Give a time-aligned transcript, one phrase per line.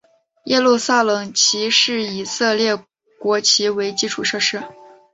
[0.45, 2.75] 耶路撒冷市旗是以以色列
[3.19, 4.57] 国旗为基础设计。